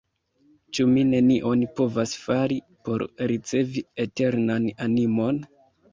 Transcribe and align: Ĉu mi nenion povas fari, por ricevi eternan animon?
Ĉu 0.77 0.85
mi 0.93 1.01
nenion 1.09 1.61
povas 1.81 2.13
fari, 2.21 2.57
por 2.89 3.05
ricevi 3.33 3.85
eternan 4.07 4.67
animon? 4.87 5.43